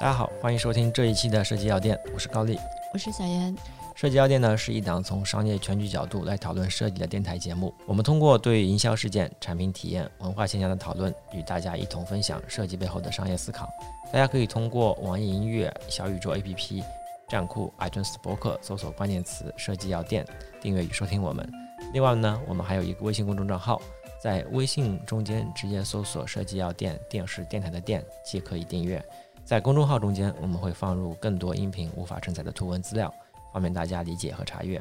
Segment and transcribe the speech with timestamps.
[0.00, 2.58] 大家好，欢迎收听这一期的设计药店，我是高丽，
[2.92, 3.54] 我是小严。
[3.94, 7.74] 设计药店呢是一档从商业全局角度来讨论设计的电台节目。
[7.86, 13.68] 我们通过对营销事件、产品体验、文化现象的讨论，与大家一同分享设计背后的商业思考。
[14.10, 16.82] 大家可以通过网易音乐、小宇宙 APP、
[17.28, 20.26] 站酷、iTunes 博客搜索关键词“设计药店”，
[20.62, 21.59] 订阅与收听我们。
[21.92, 23.82] 另外呢，我们还有一个微信公众账号，
[24.22, 29.04] 在微信中间直接搜索“设计药店”，电视电台的店即可以订阅。
[29.44, 33.12] 在公众号中间，我们会放入更多音频无法承载的图文资料，
[33.52, 34.80] 方便大家理解和查阅。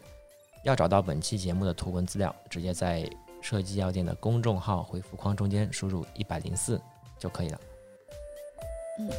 [0.64, 3.10] 要找到本期节目的图文资料，直接在
[3.42, 6.80] 设计药店的公众号回复框中间输入一百零四
[7.18, 7.60] 就可以了。
[9.00, 9.10] 嗯，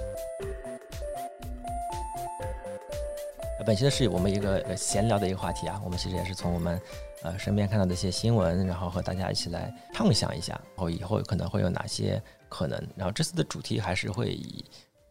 [3.66, 6.80] 本期的是我们一个闲聊的一个话题啊，我们其实也是从我们
[7.22, 12.80] 呃身边看到的一些新闻，然后和大家一起来畅想一下，然后以后可能会有哪些可能。
[12.96, 14.64] 然后这次的主题还是会以。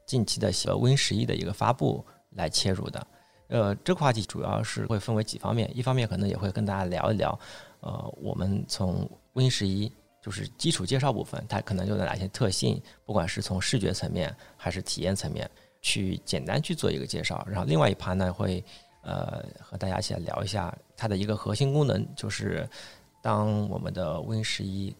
[0.09, 3.07] 近期的呃 Win 十一的一个发布来切入的，
[3.49, 7.39] 呃，这个话题主要是会分为几方面，一方面可能也会跟大家聊一聊，
[7.81, 15.47] 呃，我们从 Win 十一就是基础介绍部分，它可能有哪些特性，不管是从视觉层面还是体验层面，
[15.79, 17.45] 去简单去做一个介绍。
[17.47, 18.65] 然后另外一盘呢，会
[19.09, 22.69] 呃和大家一起来聊一下它的一个核心功能，就是
[23.21, 24.95] 当我们的 Win 十一。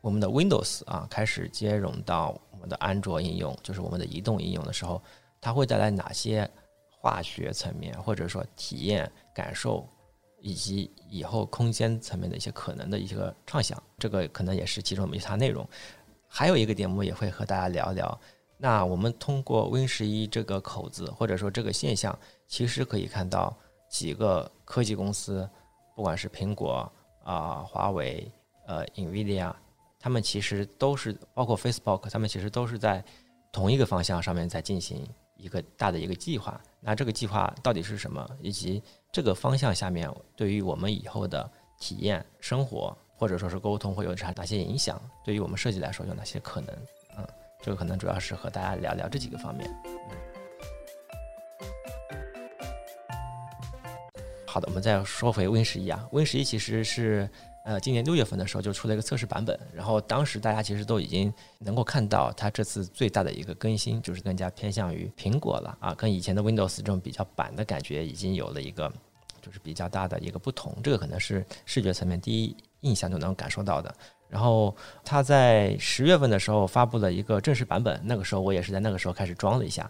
[0.00, 5.00] 我们的 Windows 啊开始接融到我们的安卓应用，就是我们的移动应用的时候，
[5.40, 6.50] 它会带来哪些
[6.90, 9.88] 化学层面，或者说体验感受，
[10.40, 15.64] 以及以后空间层面的一些可能的一个畅想，这个可能也是其中的一它内容。
[16.26, 18.20] 还有一个点，我们也会和大家聊聊。
[18.62, 23.52] 那我们通过 Win 十一这个口子，或者说这个现象，其实可以看到
[23.90, 25.50] 几个科技公司，
[25.96, 26.88] 不管是苹果
[27.24, 28.30] 啊、华为、
[28.68, 29.52] 呃、Nvidia。
[29.98, 33.04] 他们其实都是包括 Facebook，他们其实都是在
[33.50, 35.04] 同一个方向上面在进行
[35.36, 36.60] 一个大的一个计划。
[36.78, 38.24] 那这个计划到底是什么？
[38.40, 38.80] 以及
[39.10, 41.50] 这个方向下面对于我们以后的
[41.80, 45.02] 体验、生活或者说是沟通会有啥哪些影响？
[45.24, 46.72] 对于我们设计来说有哪些可能？
[47.62, 49.70] 这个可能主要是和大家聊聊这几个方面。
[54.44, 57.30] 好的，我们再说回 Win 十一啊，Win 十一其实是。
[57.64, 68.92] 呃，今年六月份的时候就出了一个测试版本，然后当时大家其实都已经能够看到它这次最大的一个更新，就是更加偏向于苹果了啊，跟以前的 Windows 这种比较板的感觉已经有了一个
[69.40, 73.94] 就是比较大的一个不同，这个可能是视觉层面第一印象就能感受到的。
[74.32, 79.88] 然后它在十月份的时候发布了一个正式版本，那个时候我也是在那个时候开始装了一下，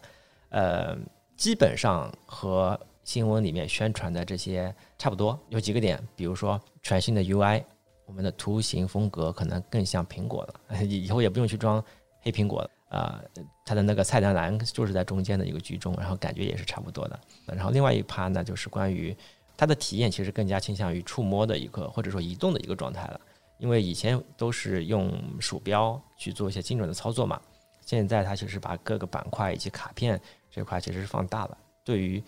[0.50, 0.94] 呃，
[1.36, 2.78] 基本上和。
[3.04, 7.60] 新闻里面宣传的这些差不多，有几个点，比如说全新的 UI，
[8.06, 11.82] 我们的图形风格可能更像苹果了，以后也不用去装
[12.20, 13.20] 黑苹果了啊，
[13.66, 17.18] 它的那个菜单栏就是在中间的一个居中，然后感觉也是差不多的。
[17.44, 19.12] 然后另外一趴呢，就是关于
[19.56, 23.20] 它的体验，其实更加倾向于触摸的一个或者说移动的一个状态了，
[23.62, 27.40] 因为以前都是用鼠标去做一些精准的操作嘛，
[27.80, 32.20] 现在它其实把各个板块以及卡片这块其实是放大了，对于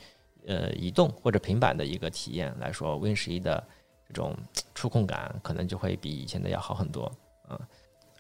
[0.47, 3.67] 呃，移动或者平板的一个体验来说，Win 十一的
[4.07, 4.33] 这种
[4.77, 7.11] 触控感可能就会比以前的要好很多，
[7.49, 7.59] 嗯，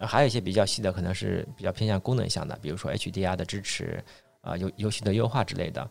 [0.00, 4.02] 还有一些比较细的，可能是比较偏向功能项的，比如说 HDR 的支持，
[4.40, 5.88] 啊，游游戏的优化之类的，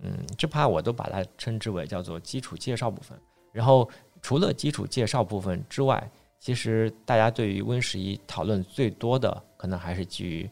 [0.00, 3.18] 嗯，这趴我都把它称之为叫做基础介绍部分。
[3.50, 3.88] 然后
[4.20, 10.48] 除了基础介绍部分之外，其实大家对于 Win 十一讨论最多的，可能还是基于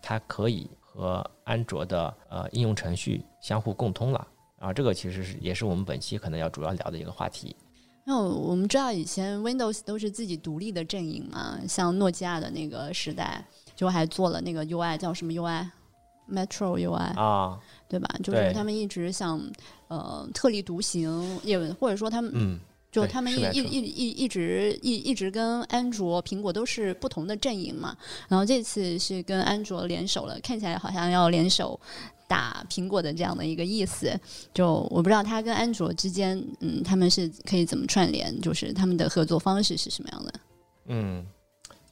[0.00, 4.26] 它可以和安卓的呃应用程序相互共通了。
[4.58, 7.56] 啊，这个其实是也是我们本期可能要主要聊的一个话题。
[8.04, 13.44] 那我们知道以前 Windows 都是自己独立的阵营嘛，像诺基亚的那个时代，
[13.74, 18.08] 就还做了那个 UI 叫什么 UI，Metro UI 啊，对吧？
[18.22, 19.40] 就是他们一直想
[19.88, 22.58] 呃特立独行，也或者说他们嗯，
[22.92, 27.96] 就他们一一一一一直一一直跟安卓、苹果都是不同的阵营嘛。
[28.28, 31.80] 然后这次是跟安卓联手了，看起来好像要联手。
[32.28, 34.18] 打苹果的这样的一个意思，
[34.54, 40.32] 就我不知道它跟安卓之间，嗯，他们是可以怎么串联，就是他们的合作方式是什么样的？
[40.86, 41.26] 嗯，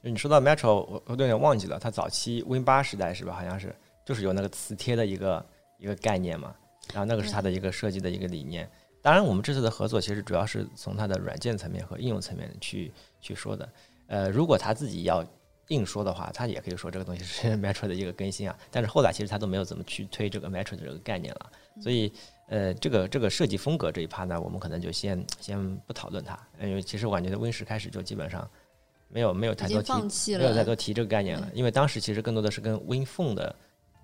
[0.01, 3.35] 你说到 Metro，我我有点忘记了，它早期 Win 八时代是吧？
[3.35, 5.45] 好像是就是有那个磁贴的一个
[5.77, 6.55] 一个概念嘛，
[6.91, 8.67] 然后那个是它的一个设计的一个理念。
[9.01, 13.69] 当然，我们这次的合作其实主要是从它的软件层面和应用层面去去说的。
[14.07, 15.25] 呃，如果他自己要。
[15.67, 21.49] 硬说的话，他也可以说这个东西是 Metro 的一个更新啊，但是后来其实他都没有怎么去推这个 Metro 的这个概念了，
[21.81, 22.11] 所以
[22.49, 28.45] 呃，这个这个设计风格这一趴呢，我们可能就先先不讨论它，因为其实我感觉 Win 十开始就基本上
[29.07, 33.55] 没有没有太多提没有太多提这个概念了，因为当时其实更多的是跟 WinPhone 的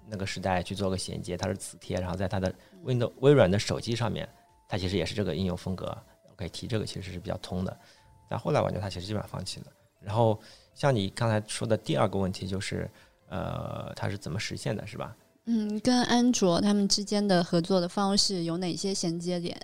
[0.07, 2.53] 那个时代去做个衔接，它是磁贴，然后在它的
[2.85, 4.25] Windows 微软的手机上面，
[4.67, 5.97] 它其实也是这个应用风格，
[6.35, 7.77] 可以提这个其实是比较通的。
[8.29, 9.67] 但后来我觉得它其实基本上放弃了。
[10.01, 10.39] 然后
[10.73, 12.89] 像你刚才说的第二个问题就是，
[13.29, 15.15] 呃，它是怎么实现的，是吧？
[15.45, 19.57] 嗯，跟安卓他们之间的合作的方式有哪些衔接点？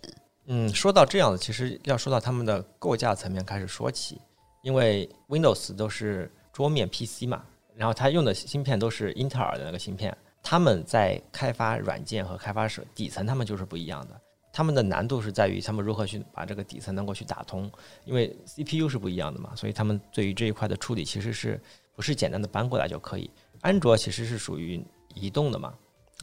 [0.46, 4.20] 嗯，说到这样的，其实要说到他们的构架层面开始说起。
[4.62, 7.44] 因为 Windows 都是桌面 PC 嘛，
[7.76, 14.22] 然后它用的芯片都是英特尔的那个芯片，他们在开发软件和开发手底层，他们就是不一样的。
[14.54, 17.70] 他们的难度是在于他们如何去把这个底层能够去打通，
[18.06, 21.60] 因为 CPU 是不一样的嘛，所以他们对于这一块的处理其实是
[21.96, 23.30] 不是简单的搬过来就可以。
[23.62, 24.80] 安卓其实是属于
[25.16, 25.74] 移动的嘛，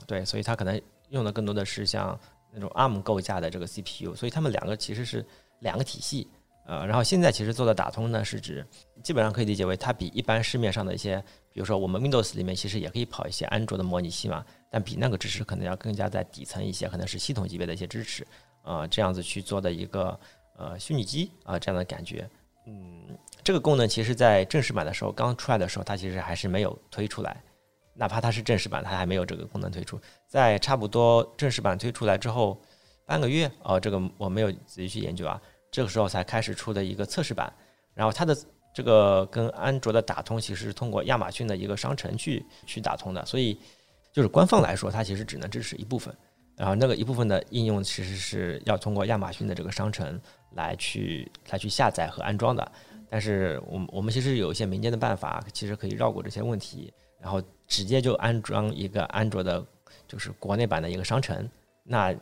[0.06, 2.17] 对，所以它可能用的更多的是像
[2.53, 5.26] 那种 ARM 构架的这个 CPU，所以他们两个其实是
[5.59, 6.29] 两个体系。
[6.70, 8.64] 呃，然后现在其实做的打通呢，是指
[9.02, 11.20] 基本上可以理解为它比一般市面上的一些，
[11.52, 18.25] 比如说我们 Windows 里面其实也可以跑一些安卓的模拟器嘛，但比那个支持可能要更加在底层一些，可能是系统级别的一些支持，
[18.62, 20.17] 呃，这样子去做的一个
[20.56, 22.31] 呃虚拟机啊这样的感觉。
[22.69, 27.43] 嗯，这个功能其实在正式版的时候刚出来的时候，它其实还是没有推出来，
[27.94, 30.00] 哪怕它是正式版，它还没有这个功能推出。
[30.28, 32.56] 在差不多正式版推出来之后
[33.05, 35.43] 半个月，哦，这个我没有仔细去研究啊。
[35.70, 37.52] 这个时候才开始出的一个测试版，
[37.94, 38.37] 然后它的
[38.75, 43.56] 这个跟安卓的打通其实是通过亚马逊的一个商城去去打通的，所以
[44.12, 46.12] 就是官方来说，它其实只能支持一部分，
[46.56, 50.20] 然后那个一部分的应用其实是要通过亚马逊的这个商城
[50.52, 52.73] 来去来去下载和安装的。
[53.08, 59.64] 但是我们我们其实有一些民间的办法，其实可以绕过这些问题，然后直接就安装一个安卓的，
[60.08, 61.49] 就是国内版的一个商城，
[61.84, 62.14] 那。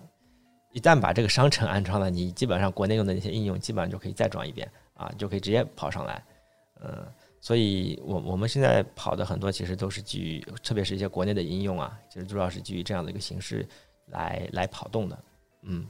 [0.72, 6.22] 一旦把这个商城安装了，你基本上国内用的那些应用基本上就可以再装一遍啊，就可以直接跑上来。
[6.80, 7.06] 嗯，
[7.40, 13.66] 所以我我们现在跑的很多其实都是基于，特别是一些国内的应用啊，其实主要是基于这样的一个形式
[14.08, 15.18] 来来跑动的。
[15.62, 15.86] 嗯，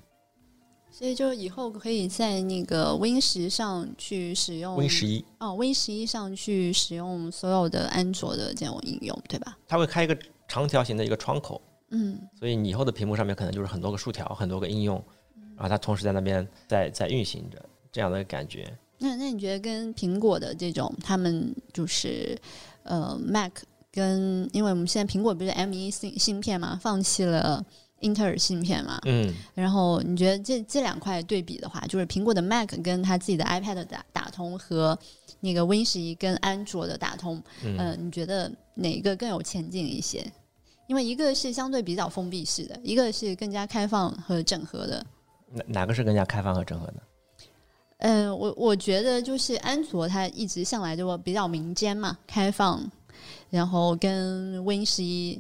[0.90, 9.58] 所以就以后可以在那个 Win 十上去使用 Win 十一哦，Win 十一上去使用所有的安卓的这种应用，对吧？
[9.66, 10.16] 它会开一个
[10.46, 11.60] 长条形的一个窗口。
[11.90, 15.02] 嗯，所以你以后的屏幕上面可能就是很多个竖条，很多个应用，
[15.56, 17.58] 然后它同时在那边在在运行着
[17.90, 18.70] 这样的感觉。
[18.98, 22.38] 那那你觉得跟苹果的这种，他们就是
[22.82, 23.52] 呃 Mac
[23.92, 27.64] 跟，因为我们现在苹果不是 M 一芯芯片嘛，放弃了
[28.00, 34.98] 英特尔芯片嘛，嗯，然后你觉得这这两块对比的话，就是苹果的 Mac 跟它自己的 iPad 打打通和
[35.40, 40.30] 那个 Win 十一跟安卓的打通，嗯，你觉得哪一个更有前景一些？
[40.88, 45.06] 因为一个是相对比较封闭式的，一个是更加开放和整合的。
[45.52, 46.94] 哪哪个是更加开放和整合的？
[47.98, 52.82] 嗯，我我觉得就是安卓它一直向来就比较民间嘛，开放，
[53.50, 55.38] 然后跟 Win 十一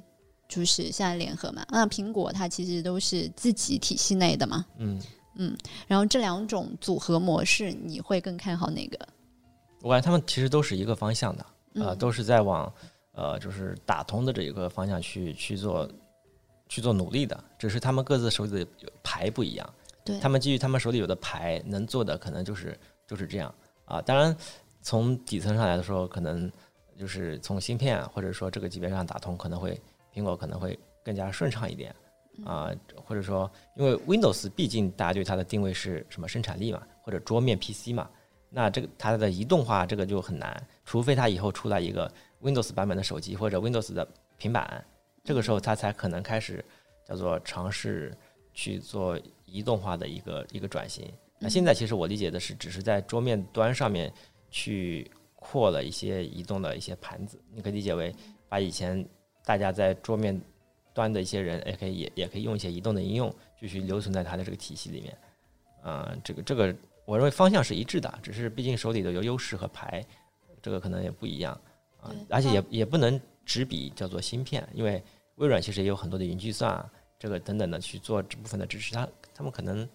[0.48, 1.64] 就是现在联合嘛。
[1.70, 4.66] 那苹果它其实都是自己体系内的嘛。
[4.76, 5.00] 嗯
[5.36, 5.56] 嗯，
[5.86, 8.98] 然后这两种组合模式，你会更看好哪个？
[9.80, 12.70] 我感觉他们其实都是一个方向的，呃，都是在往。
[13.18, 15.90] 呃，就是打通的这一个方向去去做
[16.68, 18.70] 去做努力的，只是他们各自手里的
[19.02, 19.74] 牌不一样。
[20.04, 22.78] 对，他们基于他们手里有的牌，能做的可能就是
[23.08, 23.52] 就是这样
[23.86, 24.00] 啊。
[24.02, 24.36] 当然，
[24.82, 26.48] 从底层上来说，可能
[26.96, 29.76] 就是从芯片或者说这个级别上打通，可能会
[30.14, 31.92] 苹果可能会更加顺畅一点
[32.44, 32.70] 啊。
[33.04, 38.08] 或者说，因为 Windows 毕竟大家对它的定位是什么生产力嘛，或者桌面 PC 嘛，
[38.48, 42.08] 那这个它的移动化这个就很难，除非它以后出来一个。
[42.42, 44.84] Windows 版本的手机或者 Windows 的平板，
[45.24, 46.64] 这个时候它才可能开始
[47.06, 48.16] 叫做尝试
[48.52, 51.10] 去做移动化的一个一个转型。
[51.38, 54.12] 那现在其实我理解的是，只是在桌面端上面
[54.50, 57.40] 去扩了一些移动的一些盘子。
[57.52, 58.14] 你可以理解为
[58.48, 59.06] 把以前
[59.44, 60.40] 大家在桌面
[60.92, 65.18] 端的一些人，也可以也也可以用一些移动的应用继续留存在它的这个体系里面。
[65.84, 70.04] 嗯，这个这个我认为方向是一致的，只是毕竟手里的有优势和牌，
[70.60, 71.58] 这个可能也不一样。
[72.00, 75.02] 啊，而且也也不能只比叫做芯片，因为
[75.36, 79.88] 微软其实也有很多的云计算啊，这个等等的去做这部分的支持，它他们可能，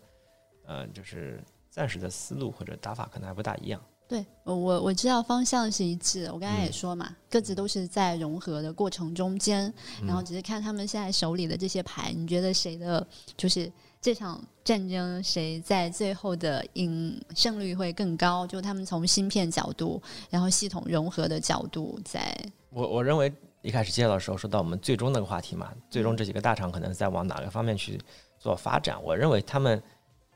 [0.65, 3.81] 呃，就是暂时的思路或者打法可能还不大一样。
[4.07, 9.73] 对，我我知道方向是一致，我刚才也说嘛，各自都是在融合的过程中间，
[10.05, 13.05] 然后只是看他们现在手里的这些牌，你觉得谁的，
[13.37, 13.71] 就是。
[14.03, 18.45] 这场战争谁在最后的赢胜率会更高？
[18.45, 22.37] 就他们从芯片角度，然后系统融合的角度，在
[22.69, 23.31] 我我认为
[23.61, 27.97] 一开始介绍的时候说到我们最终那个话题嘛，最终这几个大厂可能在往哪个方面去
[28.37, 29.01] 做发展？
[29.01, 29.81] 我认为他们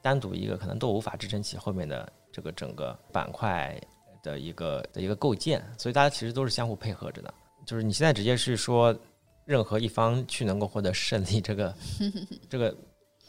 [0.01, 3.77] 单独一个可能都无法支撑起后面的这个整个板块
[4.23, 7.33] 的一个的一个构建，所以大家其实都是相互配合着的。
[7.65, 8.97] 就是你现在直接是说
[9.43, 11.75] 任何一方去能够获得胜利，这个
[12.49, 12.73] 这个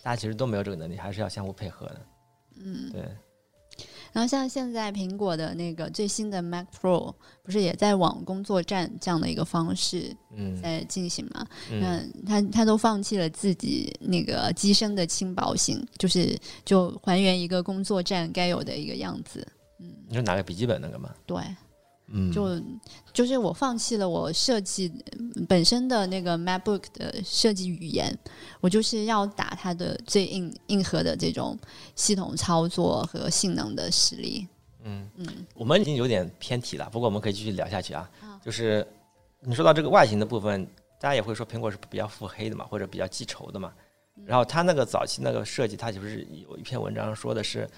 [0.03, 2.01] 大家其实都没有这个能力，还是要相互配合的。
[2.61, 3.03] 嗯，对。
[4.13, 10.17] 然后像现在苹果的那个最新的 Mac Pro 不是也在往工作站这样的一个方式
[10.61, 11.47] 在进行嘛？
[11.71, 19.47] 嗯，他他都放弃了自己那个机身的轻薄型，就是就还原一个工作站该有的一个样子。
[19.79, 21.15] 嗯，你说拿个笔记本那个吗？
[21.27, 21.37] 对。
[22.11, 22.61] 嗯，就
[23.13, 24.91] 就是我放弃了我设计
[25.47, 28.17] 本身的那个 MacBook 的设计语言，
[28.61, 31.59] 我就是要打它的最硬硬核的这种
[31.95, 34.49] 系统操作和性能的实力。
[34.85, 38.09] 嗯嗯，我们已经有点偏题了，不过我们可以继续聊下去啊。
[38.43, 38.87] 就是
[39.41, 40.65] 你说到这个外形的部分，
[40.99, 43.71] 大家也会说苹果是比较腹黑的嘛，或者比较记仇的嘛。
[44.25, 47.69] 然后它那个早期那个设计，它就是有一篇文章说的是，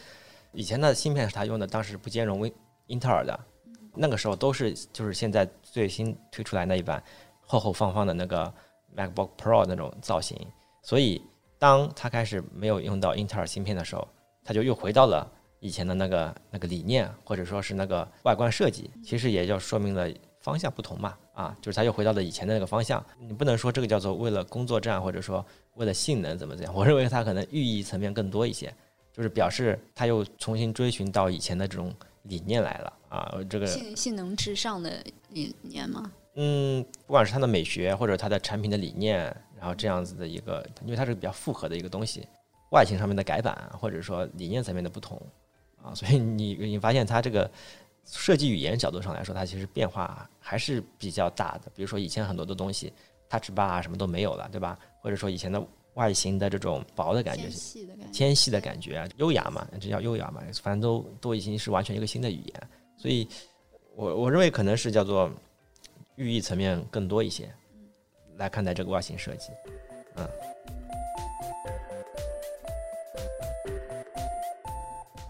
[0.53, 2.53] 以前的芯片是它用的，当时不兼容微
[2.87, 3.39] 英特尔的。
[3.95, 7.03] 那个时候都是就是现在最新推出来那一版
[7.41, 8.53] 厚厚方方的那个
[8.97, 10.39] MacBook Pro 那种造型，
[10.83, 11.21] 所以
[11.59, 14.07] 当他开始没有用到英特尔芯片的时候，
[14.45, 20.09] 他就又回到了以前的那个那个理念或者说是那个外观设计，其实也就说明了
[20.41, 23.05] 方向不同嘛，啊，就是他又回到了以前的那个方向。
[23.19, 25.45] 你不能说这个叫做为了工作站或者说
[25.75, 28.73] 为了性能怎么怎样，我认为它可能寓意层面更多一些，
[29.13, 31.93] 就是表示他又重新追寻到以前的这种。
[32.25, 36.13] 理念来了啊，这个性性能至上的理念吗？
[36.35, 39.25] 嗯，不管是它的美学或者它的产品的理念，
[39.57, 42.27] 然后这样子的一个，因为它是比较复合的一个东西，
[42.71, 45.21] 外形上面的改版或者说理念层面的不同
[45.83, 47.51] 啊， 所以你你发现它这个
[48.05, 51.71] 设计语言角度上来说，它其实变化还是比较大的。
[51.75, 52.93] 比如说以前很多的东西
[53.29, 54.79] ，Touch Bar 啊什么都没有了，对吧？
[55.01, 55.63] 或者说以前的。
[55.95, 57.49] 外形的这种薄的感觉，
[58.13, 63.29] 纤细的感觉，优雅嘛，这叫优雅嘛，反正都都已经是完全一个新的语言，所以，
[63.97, 65.31] 我我认为可能是叫做
[66.17, 67.53] 寓意层面更多一些
[68.37, 69.51] 来看待这个外形设计，
[70.17, 70.29] 嗯。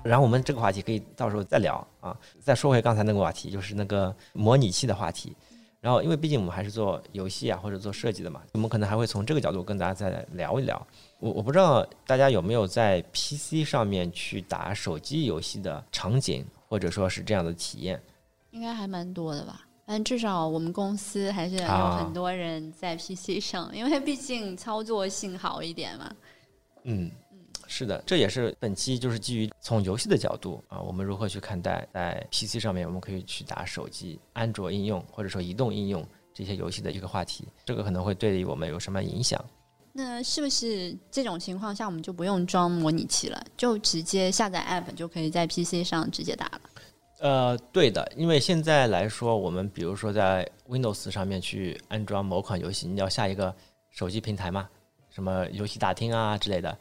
[0.03, 5.37] 然后我们这个话题可以到时候再聊啊，再说回刚才那个话题，就是那个模拟器的话题。
[5.81, 10.87] 然后，因为毕竟我们还是做游戏啊，或者做设计的嘛，我们可能还会从这个角度跟大家再聊一聊。
[11.19, 18.01] 我我不知道大家有没有在 PC 上面去打手机游戏的场景，或者说是这样的体验。
[18.51, 19.67] 应该还蛮多的吧？
[19.87, 26.15] 但至少我们公司还是有很多人在 PC 上，因为毕竟操作性好一点嘛。
[26.85, 27.11] 嗯。
[27.81, 37.49] 是的，这也是本期就是基于从游戏的角度啊，我们如何去看待在 PC 上面我们可以去打手机、安卓应用或者说移动应用这些游戏的一个话题。
[37.65, 39.43] 这个可能会对我们有什么影响？
[39.95, 46.61] 那是不是这种情况下我们就不用装模拟器了，就直接下载 App 就可以在 PC 上直接打了？
[47.21, 53.55] 呃，对的，因为现在来说，我们比如说在 Windows 上面去安装某款游戏，你要下一个
[53.89, 54.69] 手机平台嘛，
[55.09, 56.77] 什么游戏大厅啊之类的。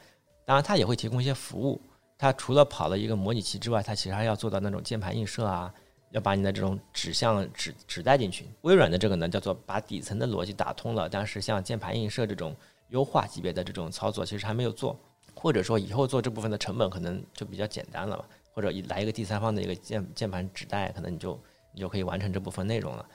[0.50, 1.80] 当然，它也会提供一些服务。
[2.18, 5.72] 它除了跑了一个模拟器之外，它其实还要做到那种键盘映射啊，
[6.10, 8.48] 要把你的这种指向指指带进去。
[8.62, 12.52] 微软的这个呢，叫做把底层的逻辑打通了，但是像键盘映射这种
[12.88, 14.98] 优化级别的这种操作，其实还没有做。
[15.36, 21.40] 或者说，以后做这部分的成本可能就比较简单了，或者来一个第三方的一个键键盘指带，可能你就
[21.72, 23.06] 你就可以完成这部分内容了。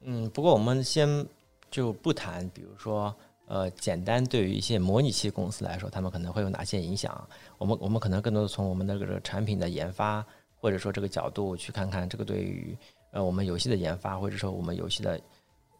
[0.00, 1.24] 嗯，不过我们先
[1.70, 3.14] 就不谈，比如说。
[3.48, 7.26] 呃，简单对于一些模拟器公司来说，他们可能会有哪些影响？
[7.56, 10.22] 我们我们可能更多的从我们的这个产品的研发，
[10.54, 12.76] 或者说这个角度去看看这个对于
[13.10, 15.18] 呃我们游戏的研发，或者说我们游戏的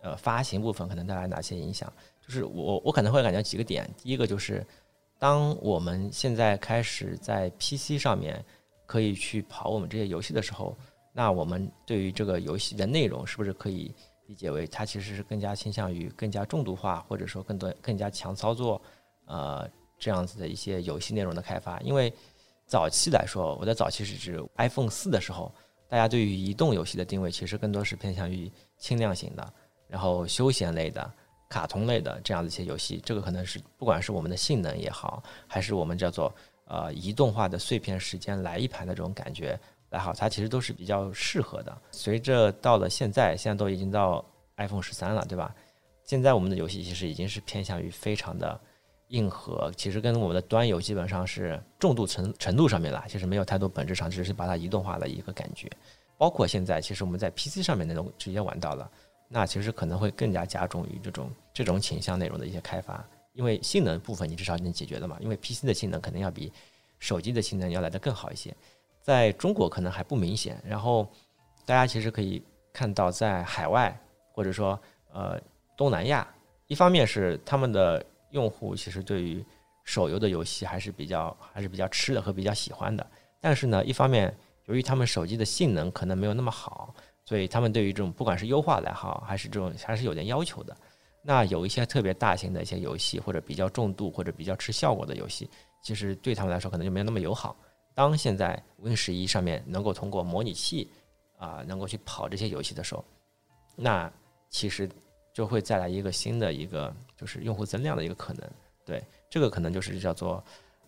[0.02, 1.92] 呃发行部分可能带来哪些影响？
[2.26, 4.66] 就是我我可能会感觉几个点，第一个就是
[5.18, 8.42] 当我们现在开始在 PC 上面
[8.86, 10.74] 可以去跑我们这些游戏的时候，
[11.12, 13.94] 那我们对于这个游戏的内容是不是可以？
[14.28, 18.80] 理解为它其实是更加倾向于更加重度化，或者说更多更加强操作，
[19.24, 19.66] 呃，
[19.98, 21.80] 这样子的一些游戏内容的开发。
[21.80, 22.12] 因为
[22.66, 25.50] 早期来说，我在早期是指 iPhone 四的时候，
[25.88, 29.52] 大家对于移动游戏的定位其实更多是偏向于轻量型的，
[29.88, 31.10] 然后休闲类的、
[31.48, 33.00] 卡通类的这样的一些游戏。
[33.02, 36.30] 这个可能是不管是我们的性能也好，还是我们叫做
[36.66, 39.58] 呃移动化的碎片时间来一盘的这种感觉。
[39.90, 41.76] 来好，它其实都是比较适合的。
[41.90, 44.24] 随着到了现在，现在都已经到
[44.56, 45.54] iPhone 十三了，对吧？
[46.04, 48.60] 现在我们的游戏其实已经是偏向于非常的
[49.08, 55.70] 硬核，其实跟我们的端游基本上是重度程程度上面啦，其实没有太多本质上，只是把它移动化的一个感觉。
[56.16, 58.90] 包括现在，其实我们在 PC 上面那种直接玩到了，
[59.28, 63.02] 那其实可能会更加加重于这种这种倾向内容的一些开发，
[63.34, 66.52] 因为性能部分你至少能解决了嘛，因为 PC 的性能肯定要比
[66.98, 68.54] 手机的性能要来的更好一些。
[69.08, 71.08] 在中国可能还不明显，然后
[71.64, 72.42] 大家其实可以
[72.74, 73.98] 看到，在海外
[74.34, 74.78] 或者说
[75.14, 75.40] 呃
[75.78, 76.28] 东南亚，
[76.66, 79.42] 一方面是他们的用户其实对于
[79.82, 83.06] 手游的游戏还是比较还是比较吃的和比较喜欢的，
[83.40, 84.36] 但是呢，一方面
[84.66, 90.76] 由于他们手机的性能可能没有那么好，所以他们对于这种不管是优化来好，还是这种还是有点要求的。
[91.22, 95.48] 那有一些特别大型的一些游戏，或者比较重度或者比较吃效果的游戏，
[95.82, 97.56] 其实对他们来说可能就没有那么友好。
[97.98, 100.88] 当现在 Win 十一上面能够通过模拟器
[101.36, 103.04] 啊，能够去跑这些游戏的时候，
[103.74, 104.08] 那
[104.48, 104.88] 其实
[105.34, 108.48] 就会带来一个新的一个就是用户增量的一个可能。
[108.86, 110.40] 对，这个可能就是叫做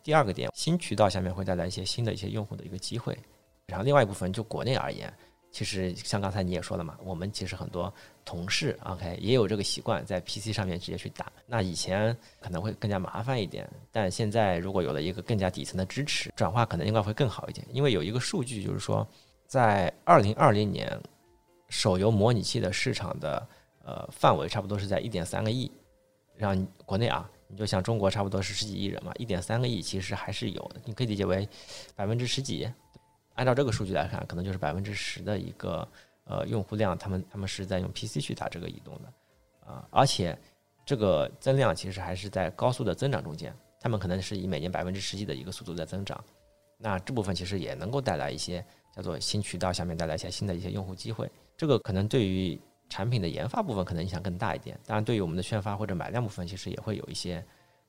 [0.04, 3.18] 第二个点，新渠道下面会带来一些新的一些用户的一个机会。
[3.66, 5.12] 然后另外一部分就国内而言。
[5.52, 7.92] 其实像刚才你也说了嘛，我们其实很多
[8.24, 11.26] 同事，OK，也有这个习惯在 PC 上面直接去打。
[11.46, 17.66] 那以前可能会更加麻烦一点，但现在如果有了一个更加底层的支持，转化可能应该会更好一点。
[17.72, 19.06] 因为有一个数据就是说，
[19.46, 20.96] 在二零二零年，
[21.68, 23.44] 手游模拟器的市场的
[23.84, 25.70] 呃范围差不多是在一点三个亿。
[26.36, 31.46] 让国内啊，你就像中国差不多是十几亿人嘛，一点三个亿其实还是有的，你可以理解为
[31.94, 32.66] 百分之十几。
[33.40, 35.88] 按照这个数据来看，可能就是百分之十的一个
[36.24, 39.12] 呃用户量，他们他们是在用 PC 去打这个移动的。
[39.66, 40.38] 啊，而且
[40.84, 46.22] 这个增量其实还是在高速的增长中间，他们可能是以每年百分之十几的一个速度在增长，
[46.76, 48.62] 那这部分其实也能够带来一些
[48.94, 57.42] 叫做新渠道下面带来一些新的一些用户机会，这个可能对于产品的研发部分可能影响更大一点，当然对于我们的宣发或者买量部分其实也会有一些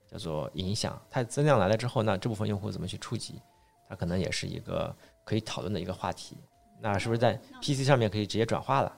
[0.10, 3.42] 叫做影响，它增量来了之后，那这部分用户怎么去触及，
[3.90, 4.96] 它可能也是一个。
[5.24, 6.38] 可以讨论的一个话题，
[6.80, 8.98] 那是不是在 PC 上面可以直接转化了？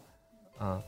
[0.57, 0.81] 啊，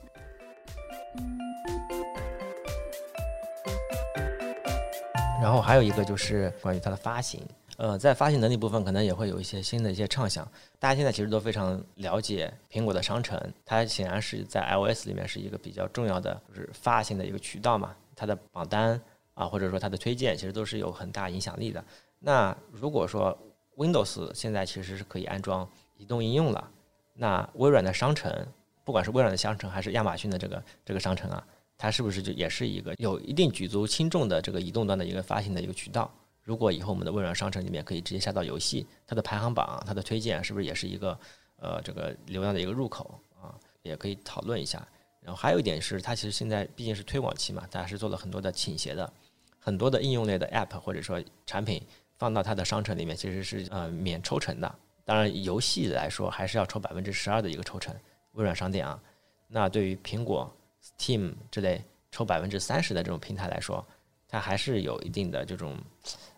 [5.42, 7.42] 然后还有一个就是关于它的发行，
[7.78, 10.50] 呃，在发行能力部分可能也会有一些新的一些畅想。
[10.80, 17.96] 大家现在其实都非常了解苹果的商城，它显然是在 iOS 里面是一个比较重要的，就是发行的一个渠道嘛。
[18.16, 19.00] 它的榜单
[19.34, 21.84] 啊，或者说它的推荐，其实都是有很大影响力的。
[22.20, 23.38] 那如果说
[23.78, 26.72] Windows 现在其实是可以安装移动应用了。
[27.14, 28.46] 那微软的商城，
[28.84, 36.14] 不管是微软的商城还是亚马逊的这个这个商城啊，它是不是就也是一个有一定举足轻重的这个移动端的一个发行的一个渠道？
[36.42, 41.18] 如果以后我们的微软商城里面可以直接下到游戏，它的排行榜、它的推荐是不是也是一个
[41.58, 43.56] 呃这个流量的一个入口啊？
[43.82, 44.86] 也可以讨论一下。
[45.22, 49.12] 然后还有一点是，它其实现在毕竟是推广期嘛，它是做了很多的倾斜的，
[49.60, 51.82] 很多的应用类的 App 或者说产品。
[52.18, 54.76] 放到它的商城里面，其实是呃免抽成的。
[55.04, 57.96] 当然，游戏来说还是要抽百分之十二的一个抽成。
[58.32, 59.00] 微软商店啊，
[59.48, 60.52] 那对于苹果、
[60.84, 63.86] Steam 之类抽百分之三十的这种平台来说，
[64.28, 65.78] 它还是有一定的这种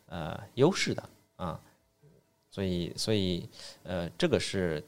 [0.07, 1.59] 呃优势的啊。
[2.51, 3.49] 所以，所以
[3.83, 4.83] 呃，这个是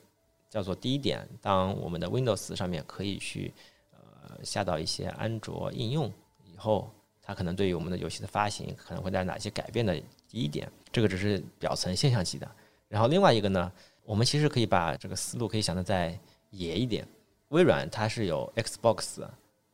[0.49, 1.28] 叫做第一点。
[1.41, 3.54] 当我们的 Windows 上面可以去
[3.91, 6.12] 呃下到一些安卓应用
[6.43, 9.99] 以后，它可能对于我们的游戏的发行可能会带来哪些改变的？
[10.30, 10.72] 第一点。
[10.92, 12.50] 这个只是表层现象级的，
[12.88, 13.72] 然后另外一个呢，
[14.04, 16.18] 我们其实可以把这个思路可以想的再
[16.50, 17.08] 野一点。
[17.50, 19.28] 微软它是有 Xbox，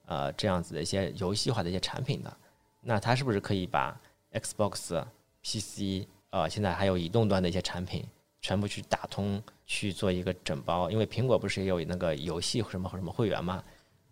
[0.05, 2.37] 呃这样子的一些游戏化的一些产品的，
[2.81, 3.97] 那它是不是可以把
[4.33, 5.03] Xbox、
[5.41, 8.05] PC，呃现在还有移动端的一些产品
[8.41, 10.91] 全部去打通，去做一个整包？
[10.91, 13.63] 因为苹果不是也有那个游戏什么什么会员嘛，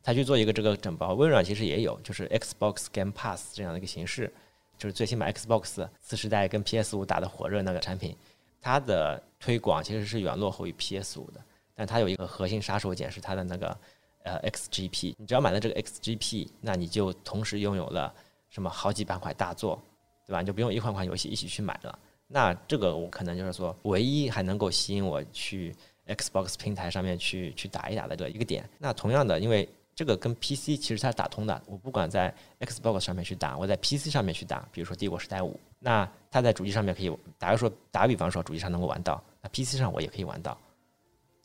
[0.01, 1.15] 它去做一个这个整包。
[1.15, 4.33] 微软其实也有，就是 Xbox Game Pass 这样的一个形式。
[4.77, 8.15] 就是最起码 Xbox 次时代跟 PS 五打的火热那个产品，
[8.61, 11.41] 它的推广其实是远落后于 PS 五的。
[11.75, 13.77] 但它有一个核心杀手锏是它的那个
[14.23, 15.15] 呃 XGP。
[15.17, 18.13] 你只要买了这个 XGP，那你就同时拥有了
[18.49, 19.81] 什么好几百款大作，
[20.27, 20.41] 对吧？
[20.41, 21.97] 你就不用一款款游戏一起去买了。
[22.27, 25.75] 那这个我可能就是说，唯一还能够吸引我去
[26.07, 28.69] Xbox 平台上面去去打一打的这一个点。
[28.77, 40.57] 那同样的，因为这个跟 PC 其实它是打通的，我不管在 Xbox 上面去打，我在 PC 上面去打，比如说《帝国时代五》，那它在主机上面可以，打个说打个比方说，主机上能够玩到，那 PC 上我也可以玩到，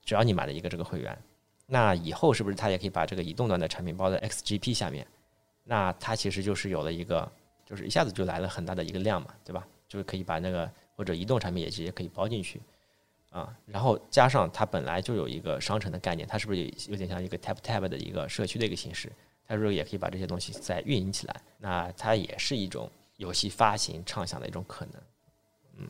[0.03, 1.17] 只要你买了一个这个会员，
[1.67, 5.07] 那以后是不是它也可以把这个移动端的产品包在 XGP 下面？
[5.65, 7.31] 那它其实就是有了一个，
[7.67, 9.67] 就是一下子就来了很大的一个量嘛，对吧？
[9.87, 12.61] 就是可以把那个或者移动产品也直接可以包进去。
[13.31, 19.13] 啊，然后加上它本来就有一个商城的概念，它是不是有点像一个 Tap Tap 的一个社区的一个形式？
[19.47, 21.41] 它是不是也可以把这些东西再运营起来？
[21.59, 24.95] 那它也是一种游戏发行畅想的一种可能。
[25.79, 25.89] 嗯，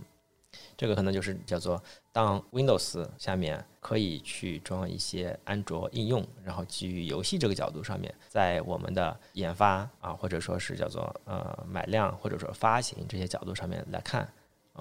[0.76, 14.28] 这个可能就是叫做当 Windows 下面可以去装一些安卓应用，然后基于游戏这个角度上面，在我们的研发啊，或者说是叫做呃买量或者说发行这些角度上面来看。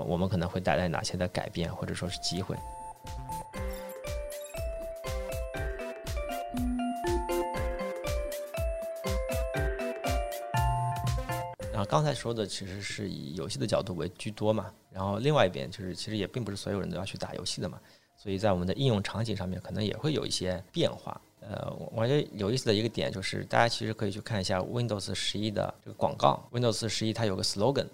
[0.03, 2.55] 我们可能会带来哪些的改变，或者说是机会？
[11.71, 17.79] 然后刚才说的其实是以游戏的角度为居多嘛，然后另外一边就是其实也并不是所有人都要去打游戏的嘛，
[18.17, 21.21] 所以在我们的应用场景上面可能也会有一些变化。
[21.39, 27.87] 呃，我觉得有意思的一个点就是大家其实可以去看一下 Windows 十一的这个广告，Windows 十一它有个 slogan。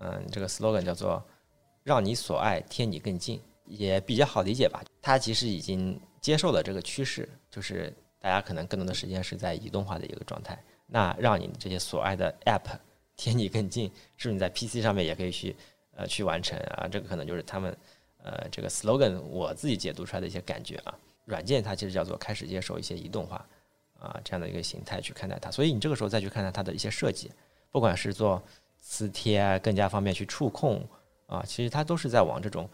[0.00, 1.22] 嗯，这个 slogan 叫做
[1.84, 4.82] “让你所爱贴你更近”，也比较好理解吧。
[5.00, 10.58] 它其实已经接受了这个趋势，就是大家可能更多的时间是在移动化的一个状态。
[10.86, 12.78] 那让你这些所爱的 App
[13.16, 15.54] 贴你更近，是不是你在 PC 上面也可以去
[15.94, 16.88] 呃去完成啊？
[16.88, 17.76] 这个可能就是他们
[18.22, 20.98] 呃这个 slogan 我自己解读出来的一些感觉啊。
[21.26, 23.46] 软件它其实叫做开始接受一些移动化
[23.98, 27.30] 啊这样的一个形态去看待它，所以你这个时候再去看待它的一些设计，
[27.70, 28.42] 不管是做
[28.80, 30.86] 磁贴更加方便去触控
[31.26, 32.68] 啊，其实它都是在往这种，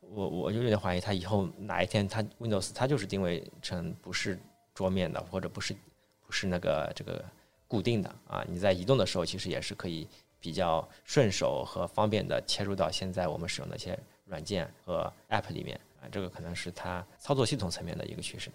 [0.00, 4.38] 我我就有点怀疑它以后哪一天它 Windows 它就是定位成不是
[4.74, 5.74] 桌面的或者不是
[6.26, 7.24] 不是那个这个
[7.66, 10.08] 固定的啊，你在移动的时候其实也是可以
[10.40, 15.78] 比较顺手和方便的切入到现在我们使用的一些软件和 App 里面。
[16.00, 18.52] 啊，这个可能是它操作系统层面的一个趋势。